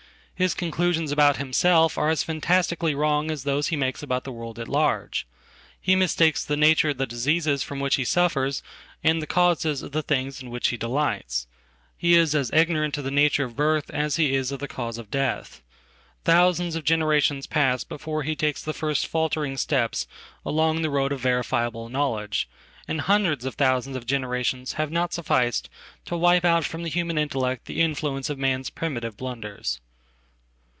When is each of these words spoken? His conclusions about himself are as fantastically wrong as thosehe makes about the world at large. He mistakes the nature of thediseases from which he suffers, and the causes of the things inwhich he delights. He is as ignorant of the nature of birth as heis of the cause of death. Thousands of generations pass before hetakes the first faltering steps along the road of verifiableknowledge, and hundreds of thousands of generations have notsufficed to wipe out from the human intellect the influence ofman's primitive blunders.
His 0.33 0.55
conclusions 0.55 1.11
about 1.11 1.37
himself 1.37 1.99
are 1.99 2.09
as 2.09 2.23
fantastically 2.23 2.95
wrong 2.95 3.29
as 3.29 3.43
thosehe 3.43 3.77
makes 3.77 4.01
about 4.01 4.23
the 4.23 4.31
world 4.31 4.57
at 4.57 4.67
large. 4.67 5.27
He 5.79 5.95
mistakes 5.95 6.43
the 6.43 6.57
nature 6.57 6.89
of 6.89 6.97
thediseases 6.97 7.61
from 7.63 7.79
which 7.79 7.93
he 7.97 8.03
suffers, 8.03 8.63
and 9.03 9.21
the 9.21 9.27
causes 9.27 9.83
of 9.83 9.91
the 9.91 10.01
things 10.01 10.41
inwhich 10.41 10.69
he 10.69 10.77
delights. 10.77 11.45
He 11.95 12.15
is 12.15 12.33
as 12.33 12.49
ignorant 12.53 12.97
of 12.97 13.03
the 13.03 13.11
nature 13.11 13.43
of 13.43 13.55
birth 13.55 13.91
as 13.91 14.15
heis 14.15 14.51
of 14.51 14.57
the 14.57 14.67
cause 14.67 14.97
of 14.97 15.11
death. 15.11 15.61
Thousands 16.25 16.75
of 16.75 16.83
generations 16.85 17.45
pass 17.45 17.83
before 17.83 18.23
hetakes 18.23 18.63
the 18.63 18.73
first 18.73 19.05
faltering 19.05 19.57
steps 19.57 20.07
along 20.43 20.81
the 20.81 20.89
road 20.89 21.11
of 21.11 21.21
verifiableknowledge, 21.21 22.45
and 22.87 23.01
hundreds 23.01 23.45
of 23.45 23.53
thousands 23.53 23.95
of 23.95 24.07
generations 24.07 24.73
have 24.73 24.89
notsufficed 24.89 25.69
to 26.05 26.17
wipe 26.17 26.43
out 26.43 26.65
from 26.65 26.81
the 26.81 26.89
human 26.89 27.19
intellect 27.19 27.65
the 27.65 27.79
influence 27.79 28.27
ofman's 28.27 28.71
primitive 28.71 29.15
blunders. 29.15 29.79